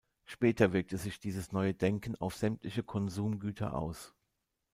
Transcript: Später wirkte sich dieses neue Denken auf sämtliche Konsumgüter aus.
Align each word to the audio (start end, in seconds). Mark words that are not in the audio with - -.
Später 0.25 0.73
wirkte 0.73 0.97
sich 0.97 1.19
dieses 1.19 1.51
neue 1.51 1.75
Denken 1.75 2.15
auf 2.15 2.35
sämtliche 2.35 2.81
Konsumgüter 2.81 3.75
aus. 3.75 4.15